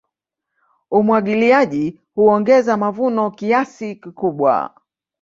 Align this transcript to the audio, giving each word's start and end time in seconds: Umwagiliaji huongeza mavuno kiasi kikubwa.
Umwagiliaji 0.91 1.99
huongeza 2.15 2.77
mavuno 2.77 3.31
kiasi 3.31 3.95
kikubwa. 3.95 4.71